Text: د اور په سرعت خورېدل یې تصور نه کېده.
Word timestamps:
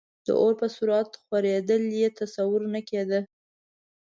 د 0.25 0.27
اور 0.41 0.53
په 0.59 0.67
سرعت 0.75 1.09
خورېدل 1.23 1.83
یې 1.99 2.07
تصور 2.19 2.61
نه 2.73 2.81
کېده. 2.89 3.19